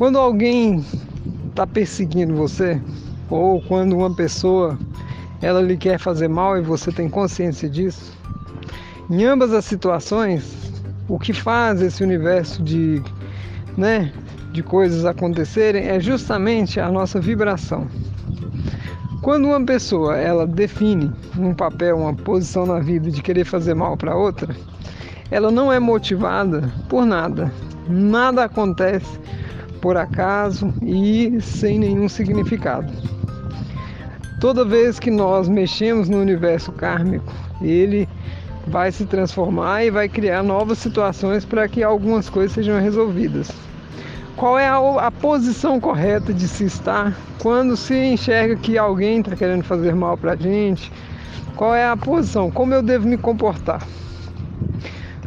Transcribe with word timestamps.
Quando 0.00 0.18
alguém 0.18 0.82
está 1.50 1.66
perseguindo 1.66 2.34
você, 2.34 2.80
ou 3.28 3.60
quando 3.60 3.94
uma 3.94 4.10
pessoa 4.10 4.78
ela 5.42 5.60
lhe 5.60 5.76
quer 5.76 5.98
fazer 5.98 6.26
mal 6.26 6.56
e 6.56 6.62
você 6.62 6.90
tem 6.90 7.06
consciência 7.06 7.68
disso, 7.68 8.16
em 9.10 9.26
ambas 9.26 9.52
as 9.52 9.66
situações, 9.66 10.72
o 11.06 11.18
que 11.18 11.34
faz 11.34 11.82
esse 11.82 12.02
universo 12.02 12.62
de, 12.62 13.02
né, 13.76 14.10
de 14.52 14.62
coisas 14.62 15.04
acontecerem 15.04 15.86
é 15.86 16.00
justamente 16.00 16.80
a 16.80 16.90
nossa 16.90 17.20
vibração. 17.20 17.86
Quando 19.20 19.48
uma 19.48 19.62
pessoa 19.62 20.16
ela 20.16 20.46
define 20.46 21.12
um 21.38 21.52
papel, 21.52 21.98
uma 21.98 22.14
posição 22.14 22.64
na 22.64 22.78
vida 22.78 23.10
de 23.10 23.20
querer 23.20 23.44
fazer 23.44 23.74
mal 23.74 23.98
para 23.98 24.16
outra, 24.16 24.56
ela 25.30 25.50
não 25.50 25.70
é 25.70 25.78
motivada 25.78 26.72
por 26.88 27.04
nada. 27.04 27.52
Nada 27.86 28.44
acontece 28.44 29.20
por 29.80 29.96
acaso 29.96 30.72
e 30.82 31.40
sem 31.40 31.78
nenhum 31.78 32.08
significado. 32.08 32.92
Toda 34.40 34.64
vez 34.64 34.98
que 34.98 35.10
nós 35.10 35.48
mexemos 35.48 36.08
no 36.08 36.18
universo 36.18 36.72
kármico, 36.72 37.32
ele 37.60 38.08
vai 38.66 38.92
se 38.92 39.04
transformar 39.04 39.84
e 39.84 39.90
vai 39.90 40.08
criar 40.08 40.42
novas 40.42 40.78
situações 40.78 41.44
para 41.44 41.68
que 41.68 41.82
algumas 41.82 42.28
coisas 42.30 42.52
sejam 42.52 42.80
resolvidas. 42.80 43.50
Qual 44.36 44.58
é 44.58 44.66
a, 44.66 44.78
a, 44.78 45.10
posição 45.10 45.78
correta 45.78 46.32
de 46.32 46.48
se 46.48 46.64
estar 46.64 47.14
quando 47.38 47.76
se 47.76 47.94
enxerga 47.94 48.56
que 48.56 48.78
alguém 48.78 49.20
está 49.20 49.36
querendo 49.36 49.64
fazer 49.64 49.94
mal 49.94 50.16
para 50.16 50.32
a 50.32 50.36
gente? 50.36 50.90
Qual 51.56 51.74
é 51.74 51.86
a 51.86 51.96
posição? 51.96 52.50
Como 52.50 52.72
eu 52.72 52.82
devo 52.82 53.06
me 53.06 53.18
comportar? 53.18 53.86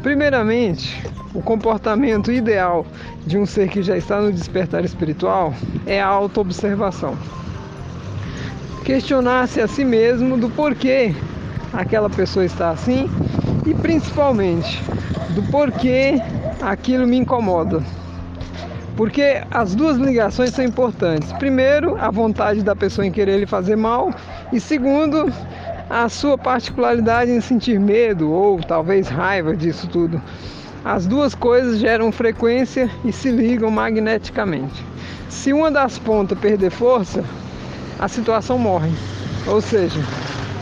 Primeiramente, 0.04 1.02
o 1.34 1.42
comportamento 1.42 2.30
ideal 2.30 2.86
de 3.26 3.38
um 3.38 3.46
ser 3.46 3.70
que 3.70 3.82
já 3.82 3.98
está 3.98 4.20
no 4.20 4.34
despertar 4.34 4.84
espiritual 4.84 5.54
é 5.86 6.02
a 6.02 6.06
autoobservação. 6.06 7.18
Questionar-se 8.84 9.62
a 9.62 9.68
si 9.68 9.86
mesmo 9.86 10.38
do 10.38 10.50
porquê 10.50 11.16
aquela 11.72 12.10
pessoa 12.10 12.44
está 12.44 12.72
assim 12.72 13.10
e 13.66 13.74
principalmente 13.74 14.84
do 15.30 15.42
porquê 15.44 16.22
aquilo 16.62 17.08
me 17.08 17.16
incomoda. 17.16 17.82
Porque 18.98 19.42
as 19.50 19.74
duas 19.74 19.96
ligações 19.96 20.50
são 20.50 20.66
importantes. 20.66 21.32
Primeiro, 21.32 21.96
a 21.98 22.12
vontade 22.12 22.62
da 22.62 22.76
pessoa 22.76 23.08
em 23.08 23.12
querer 23.12 23.40
lhe 23.40 23.46
fazer 23.46 23.78
mal, 23.78 24.14
e 24.52 24.60
segundo, 24.60 25.34
a 25.90 26.10
sua 26.10 26.38
particularidade 26.38 27.32
em 27.32 27.42
sentir 27.42 27.80
medo 27.80 28.32
ou 28.32 28.60
talvez 28.62 29.08
raiva 29.08 29.56
disso 29.56 29.88
tudo. 29.88 30.22
As 30.84 31.08
duas 31.08 31.34
coisas 31.34 31.80
geram 31.80 32.12
frequência 32.12 32.90
e 33.06 33.12
se 33.12 33.32
ligam 33.32 33.72
magneticamente. 33.72 34.84
Se 35.30 35.54
uma 35.54 35.72
das 35.72 35.98
pontas 35.98 36.38
perder 36.38 36.72
força, 36.72 37.24
a 38.00 38.08
situação 38.08 38.58
morre. 38.58 38.92
Ou 39.48 39.62
seja, 39.62 40.00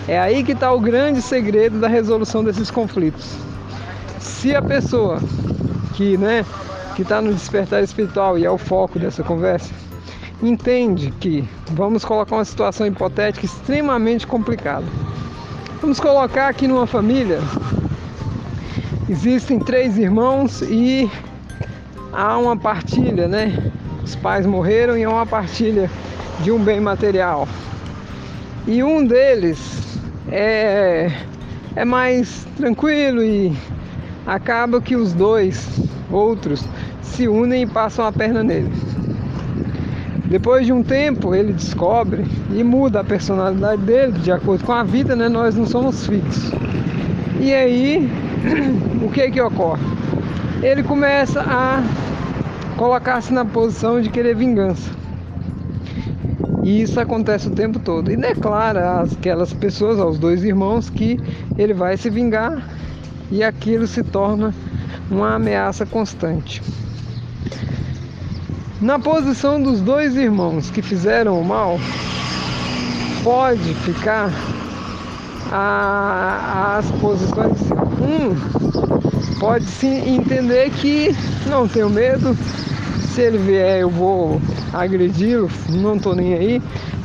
é 0.07 0.19
aí 0.19 0.43
que 0.43 0.51
está 0.51 0.71
o 0.71 0.79
grande 0.79 1.21
segredo 1.21 1.79
da 1.79 1.87
resolução 1.87 2.43
desses 2.43 2.69
conflitos. 2.69 3.35
Se 4.19 4.55
a 4.55 4.61
pessoa 4.61 5.19
que 5.95 6.17
né, 6.17 6.45
está 6.97 7.21
no 7.21 7.33
despertar 7.33 7.83
espiritual 7.83 8.37
e 8.37 8.45
é 8.45 8.49
o 8.49 8.57
foco 8.57 8.99
dessa 8.99 9.23
conversa, 9.23 9.73
entende 10.41 11.11
que 11.19 11.47
vamos 11.71 12.05
colocar 12.05 12.35
uma 12.35 12.45
situação 12.45 12.87
hipotética 12.87 13.45
extremamente 13.45 14.25
complicada. 14.25 14.85
Vamos 15.81 15.99
colocar 15.99 16.47
aqui 16.47 16.67
numa 16.67 16.85
família. 16.85 17.39
Existem 19.09 19.57
três 19.57 19.97
irmãos 19.97 20.61
e 20.61 21.09
há 22.13 22.37
uma 22.37 22.55
partilha, 22.55 23.27
né? 23.27 23.71
Os 24.03 24.15
pais 24.15 24.45
morreram 24.45 24.95
e 24.95 25.03
há 25.03 25.09
uma 25.09 25.25
partilha 25.25 25.89
de 26.41 26.51
um 26.51 26.59
bem 26.59 26.79
material. 26.79 27.47
E 28.67 28.83
um 28.83 29.03
deles 29.03 29.97
é, 30.31 31.11
é 31.75 31.83
mais 31.83 32.45
tranquilo 32.55 33.23
e 33.23 33.51
acaba 34.27 34.79
que 34.79 34.95
os 34.95 35.13
dois 35.13 35.67
outros 36.11 36.63
se 37.01 37.27
unem 37.27 37.63
e 37.63 37.67
passam 37.67 38.05
a 38.05 38.11
perna 38.11 38.43
nele. 38.43 38.71
Depois 40.31 40.65
de 40.65 40.71
um 40.71 40.81
tempo, 40.81 41.35
ele 41.35 41.51
descobre 41.51 42.23
e 42.55 42.63
muda 42.63 43.01
a 43.01 43.03
personalidade 43.03 43.81
dele 43.81 44.13
de 44.13 44.31
acordo 44.31 44.63
com 44.63 44.71
a 44.71 44.81
vida, 44.81 45.13
né? 45.13 45.27
Nós 45.27 45.57
não 45.57 45.65
somos 45.65 46.07
fixos. 46.07 46.53
E 47.37 47.53
aí, 47.53 48.09
o 49.05 49.11
que 49.11 49.29
que 49.29 49.41
ocorre? 49.41 49.83
Ele 50.63 50.83
começa 50.83 51.41
a 51.41 51.83
colocar-se 52.77 53.33
na 53.33 53.43
posição 53.43 53.99
de 53.99 54.09
querer 54.09 54.33
vingança. 54.33 54.89
E 56.63 56.81
isso 56.81 56.97
acontece 56.97 57.49
o 57.49 57.51
tempo 57.51 57.77
todo. 57.79 58.09
E 58.09 58.15
declara 58.15 59.01
aquelas 59.01 59.51
pessoas, 59.51 59.99
aos 59.99 60.17
dois 60.17 60.45
irmãos, 60.45 60.89
que 60.89 61.19
ele 61.57 61.73
vai 61.73 61.97
se 61.97 62.09
vingar 62.09 62.69
e 63.29 63.43
aquilo 63.43 63.85
se 63.85 64.01
torna 64.01 64.53
uma 65.09 65.35
ameaça 65.35 65.85
constante. 65.85 66.61
Na 68.81 68.97
posição 68.97 69.61
dos 69.61 69.79
dois 69.79 70.15
irmãos 70.15 70.71
que 70.71 70.81
fizeram 70.81 71.39
o 71.39 71.45
mal, 71.45 71.79
pode 73.23 73.75
ficar 73.75 74.31
a, 75.51 76.77
as 76.79 76.89
posições. 76.93 77.59
Um 78.01 79.39
pode 79.39 79.65
se 79.65 79.85
entender 79.85 80.71
que 80.71 81.15
não 81.47 81.67
tenho 81.67 81.91
medo, 81.91 82.35
se 83.13 83.21
ele 83.21 83.37
vier 83.37 83.81
eu 83.81 83.89
vou 83.91 84.41
agredi-lo, 84.73 85.47
não 85.69 85.97
estou 85.97 86.15
nem 86.15 86.33
aí, 86.33 86.61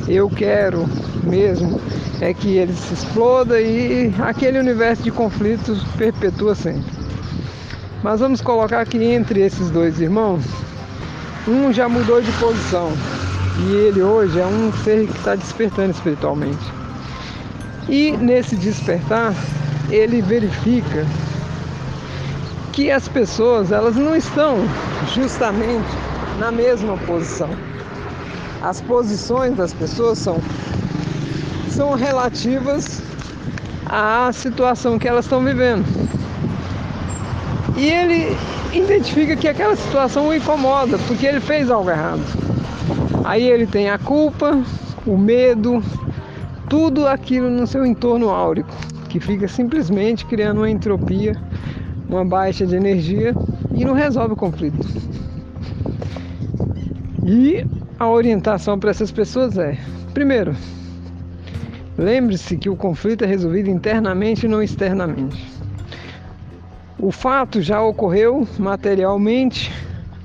eu 0.07 0.27
quero 0.31 0.83
mesmo 1.23 1.79
é 2.21 2.33
que 2.33 2.57
ele 2.57 2.73
se 2.73 2.95
exploda 2.95 3.61
e 3.61 4.11
aquele 4.17 4.57
universo 4.57 5.03
de 5.03 5.11
conflitos 5.11 5.83
perpetua 5.95 6.55
sempre. 6.55 6.91
Mas 8.01 8.19
vamos 8.19 8.41
colocar 8.41 8.83
que 8.87 8.97
entre 8.97 9.41
esses 9.41 9.69
dois 9.69 10.01
irmãos 10.01 10.43
um 11.47 11.71
já 11.71 11.87
mudou 11.87 12.21
de 12.21 12.31
posição 12.33 12.91
e 13.59 13.73
ele 13.73 14.03
hoje 14.03 14.39
é 14.39 14.45
um 14.45 14.71
ser 14.83 15.07
que 15.07 15.17
está 15.17 15.35
despertando 15.35 15.91
espiritualmente. 15.91 16.71
E 17.87 18.15
nesse 18.17 18.55
despertar, 18.55 19.33
ele 19.89 20.21
verifica 20.21 21.05
que 22.73 22.91
as 22.91 23.07
pessoas 23.07 23.71
elas 23.71 23.95
não 23.95 24.15
estão 24.15 24.57
justamente 25.15 25.87
na 26.37 26.51
mesma 26.51 26.97
posição. 26.97 27.49
As 28.61 28.81
posições 28.81 29.55
das 29.55 29.73
pessoas 29.73 30.19
são, 30.19 30.39
são 31.69 31.93
relativas 31.93 33.01
à 33.85 34.29
situação 34.33 34.99
que 34.99 35.07
elas 35.07 35.25
estão 35.25 35.43
vivendo. 35.43 35.85
E 37.77 37.89
ele 37.89 38.35
identifica 38.73 39.35
que 39.35 39.47
aquela 39.47 39.75
situação 39.75 40.29
o 40.29 40.33
incomoda, 40.33 40.97
porque 41.07 41.27
ele 41.27 41.39
fez 41.39 41.69
algo 41.69 41.91
errado. 41.91 42.23
Aí 43.23 43.47
ele 43.47 43.67
tem 43.67 43.89
a 43.89 43.99
culpa, 43.99 44.59
o 45.05 45.15
medo, 45.15 45.83
tudo 46.67 47.07
aquilo 47.07 47.49
no 47.51 47.67
seu 47.67 47.85
entorno 47.85 48.29
áurico, 48.29 48.73
que 49.09 49.19
fica 49.19 49.47
simplesmente 49.47 50.25
criando 50.25 50.57
uma 50.57 50.69
entropia, 50.69 51.35
uma 52.09 52.25
baixa 52.25 52.65
de 52.65 52.75
energia 52.75 53.35
e 53.75 53.85
não 53.85 53.93
resolve 53.93 54.33
o 54.33 54.37
conflito. 54.37 54.87
E 57.23 57.63
a 57.99 58.09
orientação 58.09 58.79
para 58.79 58.89
essas 58.89 59.11
pessoas 59.11 59.57
é: 59.57 59.77
primeiro, 60.13 60.55
lembre-se 61.97 62.57
que 62.57 62.69
o 62.69 62.75
conflito 62.75 63.23
é 63.23 63.27
resolvido 63.27 63.69
internamente 63.69 64.45
e 64.45 64.49
não 64.49 64.63
externamente. 64.63 65.56
O 66.99 67.11
fato 67.11 67.61
já 67.61 67.79
ocorreu 67.79 68.47
materialmente, 68.57 69.71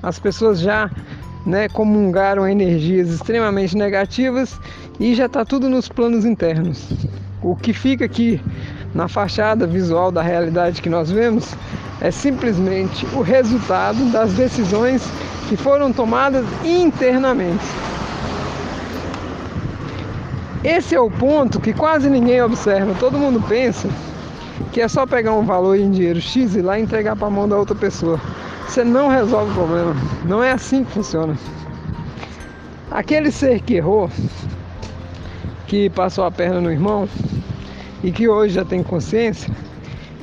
as 0.01 0.17
pessoas 0.17 0.59
já 0.59 0.89
né, 1.45 1.69
comungaram 1.69 2.47
energias 2.47 3.09
extremamente 3.09 3.77
negativas 3.77 4.59
e 4.99 5.13
já 5.13 5.27
está 5.27 5.45
tudo 5.45 5.69
nos 5.69 5.87
planos 5.87 6.25
internos. 6.25 6.89
O 7.43 7.55
que 7.55 7.73
fica 7.73 8.05
aqui 8.05 8.41
na 8.91 9.07
fachada 9.07 9.67
visual 9.67 10.11
da 10.11 10.23
realidade 10.23 10.81
que 10.81 10.89
nós 10.89 11.11
vemos 11.11 11.53
é 12.01 12.09
simplesmente 12.09 13.05
o 13.13 13.21
resultado 13.21 14.11
das 14.11 14.33
decisões 14.33 15.03
que 15.49 15.55
foram 15.55 15.93
tomadas 15.93 16.43
internamente. 16.65 17.63
Esse 20.63 20.95
é 20.95 20.99
o 20.99 21.11
ponto 21.11 21.59
que 21.59 21.71
quase 21.71 22.09
ninguém 22.09 22.41
observa, 22.41 22.95
todo 22.99 23.19
mundo 23.19 23.39
pensa 23.47 23.87
que 24.71 24.81
é 24.81 24.87
só 24.87 25.05
pegar 25.05 25.33
um 25.33 25.45
valor 25.45 25.77
em 25.77 25.91
dinheiro 25.91 26.21
X 26.21 26.55
e 26.55 26.61
lá 26.61 26.79
entregar 26.79 27.15
para 27.15 27.27
a 27.27 27.31
mão 27.31 27.47
da 27.47 27.57
outra 27.57 27.75
pessoa. 27.75 28.19
Você 28.67 28.83
não 28.83 29.07
resolve 29.07 29.51
o 29.51 29.53
problema. 29.53 29.95
Não 30.25 30.43
é 30.43 30.51
assim 30.51 30.83
que 30.83 30.91
funciona. 30.91 31.37
Aquele 32.89 33.31
ser 33.31 33.61
que 33.61 33.75
errou, 33.75 34.09
que 35.67 35.89
passou 35.89 36.25
a 36.25 36.31
perna 36.31 36.61
no 36.61 36.71
irmão 36.71 37.07
e 38.03 38.11
que 38.11 38.27
hoje 38.27 38.55
já 38.55 38.65
tem 38.65 38.83
consciência, 38.83 39.51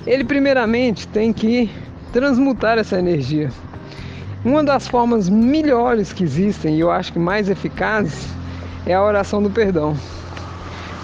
ele 0.06 0.24
primeiramente 0.24 1.06
tem 1.08 1.32
que 1.32 1.70
transmutar 2.12 2.78
essa 2.78 2.98
energia. 2.98 3.50
Uma 4.44 4.64
das 4.64 4.88
formas 4.88 5.28
melhores 5.28 6.12
que 6.12 6.24
existem 6.24 6.76
e 6.76 6.80
eu 6.80 6.90
acho 6.90 7.12
que 7.12 7.18
mais 7.18 7.48
eficazes 7.48 8.28
é 8.86 8.94
a 8.94 9.02
oração 9.02 9.42
do 9.42 9.50
perdão. 9.50 9.94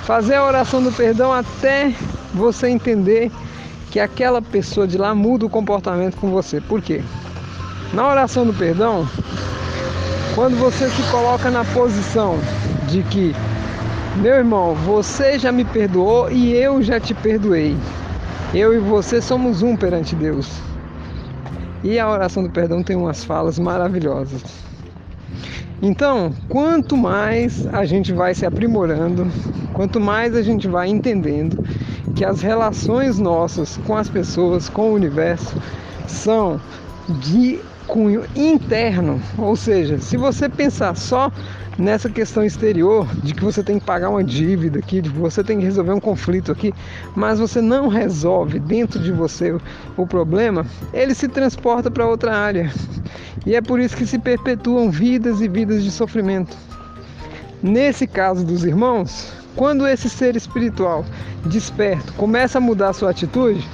Fazer 0.04 0.36
a 0.36 0.44
oração 0.44 0.82
do 0.82 0.92
perdão 0.92 1.32
até 1.32 1.92
você 2.36 2.68
entender 2.68 3.30
que 3.90 3.98
aquela 3.98 4.42
pessoa 4.42 4.86
de 4.86 4.98
lá 4.98 5.14
muda 5.14 5.46
o 5.46 5.50
comportamento 5.50 6.16
com 6.16 6.30
você. 6.30 6.60
Por 6.60 6.82
quê? 6.82 7.02
Na 7.92 8.06
oração 8.06 8.44
do 8.44 8.52
perdão, 8.52 9.08
quando 10.34 10.56
você 10.56 10.88
se 10.90 11.02
coloca 11.10 11.50
na 11.50 11.64
posição 11.64 12.38
de 12.88 13.02
que, 13.04 13.34
meu 14.16 14.34
irmão, 14.34 14.74
você 14.74 15.38
já 15.38 15.50
me 15.50 15.64
perdoou 15.64 16.30
e 16.30 16.52
eu 16.52 16.82
já 16.82 17.00
te 17.00 17.14
perdoei. 17.14 17.76
Eu 18.54 18.74
e 18.74 18.78
você 18.78 19.20
somos 19.20 19.62
um 19.62 19.74
perante 19.74 20.14
Deus. 20.14 20.60
E 21.82 21.98
a 21.98 22.08
oração 22.08 22.42
do 22.42 22.50
perdão 22.50 22.82
tem 22.82 22.96
umas 22.96 23.24
falas 23.24 23.58
maravilhosas. 23.58 24.42
Então, 25.80 26.32
quanto 26.48 26.96
mais 26.96 27.66
a 27.72 27.84
gente 27.84 28.12
vai 28.12 28.34
se 28.34 28.44
aprimorando, 28.44 29.26
quanto 29.72 30.00
mais 30.00 30.34
a 30.34 30.42
gente 30.42 30.66
vai 30.66 30.88
entendendo 30.88 31.64
que 32.16 32.24
as 32.24 32.40
relações 32.40 33.18
nossas 33.18 33.76
com 33.86 33.94
as 33.94 34.08
pessoas, 34.08 34.70
com 34.70 34.90
o 34.90 34.94
universo, 34.94 35.54
são 36.08 36.58
de 37.08 37.60
cunho 37.86 38.24
interno, 38.34 39.20
ou 39.38 39.54
seja, 39.54 39.98
se 39.98 40.16
você 40.16 40.48
pensar 40.48 40.96
só 40.96 41.30
nessa 41.78 42.08
questão 42.08 42.42
exterior 42.42 43.06
de 43.22 43.34
que 43.34 43.44
você 43.44 43.62
tem 43.62 43.78
que 43.78 43.84
pagar 43.84 44.08
uma 44.08 44.24
dívida 44.24 44.78
aqui, 44.78 45.02
de 45.02 45.10
que 45.10 45.18
você 45.18 45.44
tem 45.44 45.58
que 45.58 45.64
resolver 45.64 45.92
um 45.92 46.00
conflito 46.00 46.50
aqui, 46.50 46.72
mas 47.14 47.38
você 47.38 47.60
não 47.60 47.88
resolve 47.88 48.58
dentro 48.58 48.98
de 48.98 49.12
você 49.12 49.54
o 49.96 50.06
problema, 50.06 50.64
ele 50.92 51.14
se 51.14 51.28
transporta 51.28 51.90
para 51.90 52.06
outra 52.06 52.34
área. 52.34 52.72
E 53.44 53.54
é 53.54 53.60
por 53.60 53.78
isso 53.78 53.96
que 53.96 54.06
se 54.06 54.18
perpetuam 54.18 54.90
vidas 54.90 55.40
e 55.40 55.48
vidas 55.48 55.84
de 55.84 55.90
sofrimento. 55.90 56.56
Nesse 57.62 58.06
caso 58.06 58.44
dos 58.44 58.64
irmãos, 58.64 59.32
quando 59.56 59.88
esse 59.88 60.08
ser 60.08 60.36
espiritual 60.36 61.04
desperto 61.46 62.12
começa 62.12 62.58
a 62.58 62.60
mudar 62.60 62.90
a 62.90 62.92
sua 62.92 63.10
atitude, 63.10 63.66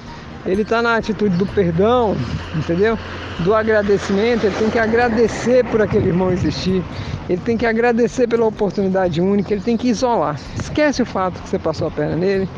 ele 0.47 0.63
está 0.63 0.81
na 0.81 0.97
atitude 0.97 1.37
do 1.37 1.47
perdão, 1.47 2.17
entendeu? 2.55 2.99
Do 3.41 3.55
agradecimento, 3.55 4.47
ele 4.47 4.57
tem 4.57 4.71
que 4.71 4.79
agradecer 4.79 5.65
por 5.67 5.83
aquele 5.83 6.09
irmão 6.09 6.33
existir, 6.33 6.83
ele 7.29 7.41
tem 7.45 7.57
que 7.57 7.67
agradecer 7.67 8.29
pela 8.29 8.47
oportunidade 8.47 9.21
única, 9.21 9.53
ele 9.53 9.63
tem 9.63 9.77
que 9.77 9.89
isolar. 9.89 10.39
Esquece 10.59 11.03
o 11.03 11.07
fato 11.07 11.41
que 11.43 11.49
você 11.49 11.59
passou 11.59 11.89
a 11.89 11.91
perna 11.91 12.17
nele, 12.17 12.49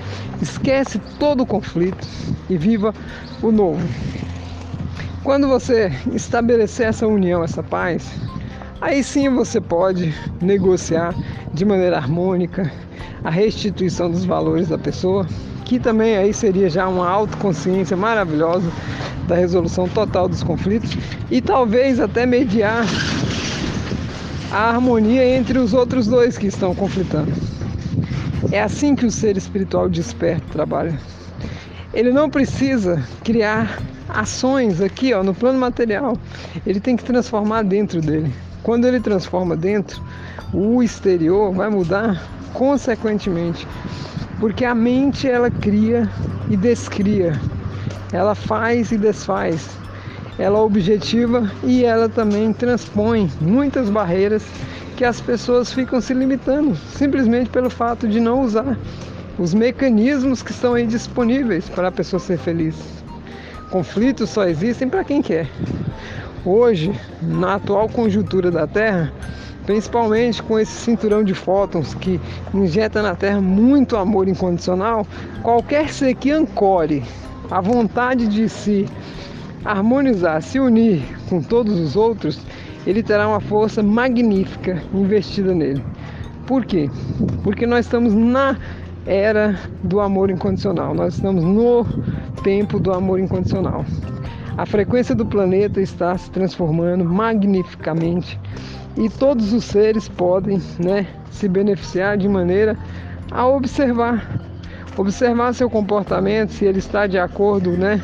esquece 0.41 0.99
todo 1.19 1.43
o 1.43 1.47
conflito 1.47 2.07
e 2.49 2.57
viva 2.57 2.95
o 3.43 3.51
novo. 3.51 3.87
Quando 5.23 5.49
você 5.49 5.91
estabelecer 6.13 6.89
essa 6.89 7.07
união, 7.07 7.43
essa 7.43 7.63
paz, 7.63 8.11
aí 8.81 9.03
sim 9.03 9.29
você 9.31 9.61
pode 9.61 10.15
negociar 10.41 11.15
de 11.53 11.65
maneira 11.65 11.97
harmônica 11.97 12.71
a 13.25 13.31
restituição 13.31 14.11
dos 14.11 14.25
valores 14.25 14.69
da 14.69 14.79
pessoa 14.79 15.27
que 15.65 15.79
também 15.81 16.17
aí 16.17 16.33
seria 16.33 16.69
já 16.69 16.87
uma 16.87 17.09
autoconsciência 17.09 17.97
maravilhosa 17.97 18.71
da 19.27 19.35
resolução 19.35 19.89
total 19.89 20.29
dos 20.29 20.43
conflitos 20.43 20.97
e 21.31 21.41
talvez 21.41 21.99
até 21.99 22.27
mediar 22.27 22.85
a 24.53 24.71
harmonia 24.71 25.25
entre 25.25 25.59
os 25.59 25.73
outros 25.73 26.07
dois 26.07 26.37
que 26.37 26.47
estão 26.47 26.75
conflitando. 26.75 27.33
É 28.53 28.63
assim 28.63 28.95
que 28.95 29.07
o 29.07 29.11
ser 29.11 29.37
espiritual 29.37 29.89
desperto 29.89 30.47
trabalha. 30.53 31.01
Ele 31.95 32.13
não 32.13 32.29
precisa 32.29 33.03
criar 33.25 33.81
ações 34.09 34.81
aqui 34.81 35.15
ó, 35.15 35.23
no 35.23 35.35
plano 35.35 35.59
material, 35.59 36.17
ele 36.67 36.79
tem 36.79 36.95
que 36.95 37.05
transformar 37.05 37.63
dentro 37.63 38.01
dele. 38.03 38.33
Quando 38.63 38.87
ele 38.87 39.01
transforma 39.01 39.57
dentro, 39.57 40.03
o 40.53 40.83
exterior 40.83 41.53
vai 41.53 41.71
mudar 41.71 42.23
consequentemente 42.55 43.67
porque 44.41 44.65
a 44.65 44.75
mente 44.75 45.29
ela 45.29 45.51
cria 45.51 46.09
e 46.51 46.57
descria, 46.57 47.41
ela 48.13 48.35
faz 48.35 48.91
e 48.93 48.99
desfaz, 48.99 49.69
ela 50.39 50.61
objetiva 50.61 51.51
e 51.63 51.85
ela 51.85 52.09
também 52.09 52.53
transpõe 52.53 53.31
muitas 53.41 53.89
barreiras 53.89 54.45
que 54.97 55.05
as 55.05 55.21
pessoas 55.21 55.73
ficam 55.73 56.01
se 56.01 56.15
limitando 56.15 56.77
simplesmente 56.77 57.51
pelo 57.51 57.71
fato 57.71 58.07
de 58.07 58.21
não 58.21 58.43
usar 58.43 58.77
os 59.39 59.53
mecanismos 59.53 60.43
que 60.43 60.53
estão 60.53 60.75
aí 60.75 60.87
disponíveis 60.87 61.69
para 61.69 61.89
a 61.89 61.93
pessoa 61.93 62.21
ser 62.21 62.39
feliz. 62.39 62.77
Conflitos 63.71 64.31
só 64.31 64.47
existem 64.47 64.89
para 64.89 65.03
quem 65.03 65.21
quer. 65.21 65.49
Hoje, 66.45 66.93
na 67.21 67.55
atual 67.55 67.89
conjuntura 67.89 68.51
da 68.51 68.67
Terra, 68.67 69.13
principalmente 69.67 70.43
com 70.43 70.59
esse 70.59 70.73
cinturão 70.73 71.25
de 71.25 71.35
fótons 71.35 71.95
que 71.95 72.21
injeta 72.53 73.03
na 73.03 73.15
Terra 73.15 73.41
muito 73.41 73.97
amor 73.97 74.29
incondicional, 74.29 75.07
qualquer 75.43 75.89
ser 75.89 76.15
que 76.15 76.31
ancore 76.31 77.03
a 77.51 77.61
vontade 77.61 78.27
de 78.27 78.49
se 78.49 78.87
harmonizar, 79.65 80.43
se 80.43 80.61
unir 80.61 81.03
com 81.29 81.41
todos 81.41 81.79
os 81.79 81.97
outros, 81.97 82.41
ele 82.87 83.03
terá 83.03 83.27
uma 83.27 83.41
força 83.41 83.83
magnífica 83.83 84.83
investida 84.93 85.55
nele. 85.55 85.83
Por 86.47 86.65
quê? 86.67 86.91
Porque 87.43 87.67
nós 87.67 87.87
estamos 87.87 88.13
na 88.13 88.59
era 89.07 89.59
do 89.83 90.01
amor 90.01 90.31
incondicional, 90.31 90.95
nós 90.95 91.15
estamos 91.15 91.43
no 91.43 91.87
tempo 92.43 92.79
do 92.79 92.93
amor 92.93 93.19
incondicional. 93.19 93.85
A 94.57 94.65
frequência 94.67 95.15
do 95.15 95.27
planeta 95.27 95.81
está 95.81 96.17
se 96.17 96.31
transformando 96.31 97.05
magnificamente 97.05 98.39
e 98.97 99.09
todos 99.09 99.53
os 99.53 99.65
seres 99.65 100.09
podem 100.09 100.61
né, 100.79 101.07
se 101.31 101.49
beneficiar 101.49 102.17
de 102.17 102.29
maneira 102.29 102.77
a 103.31 103.47
observar, 103.47 104.41
observar 104.97 105.53
seu 105.55 105.69
comportamento, 105.69 106.53
se 106.53 106.65
ele 106.65 106.79
está 106.79 107.07
de 107.07 107.19
acordo 107.19 107.73
né, 107.73 108.01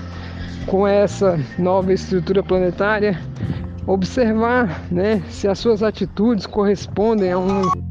com 0.66 0.86
essa 0.86 1.38
nova 1.58 1.92
estrutura 1.92 2.42
planetária, 2.42 3.20
observar 3.86 4.82
né, 4.90 5.22
se 5.28 5.46
as 5.46 5.58
suas 5.58 5.82
atitudes 5.82 6.46
correspondem 6.46 7.32
a 7.32 7.38
um 7.38 7.89